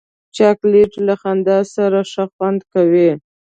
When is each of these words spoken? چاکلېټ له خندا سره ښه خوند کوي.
چاکلېټ 0.35 0.91
له 1.07 1.13
خندا 1.21 1.59
سره 1.75 1.99
ښه 2.11 2.23
خوند 2.33 2.59
کوي. 2.73 3.09